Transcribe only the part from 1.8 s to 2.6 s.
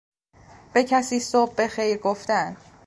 گفتن